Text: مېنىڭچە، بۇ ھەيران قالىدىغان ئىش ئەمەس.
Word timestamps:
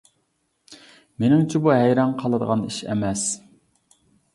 مېنىڭچە، 1.21 1.63
بۇ 1.67 1.75
ھەيران 1.75 2.19
قالىدىغان 2.25 2.67
ئىش 2.71 2.85
ئەمەس. 2.91 3.33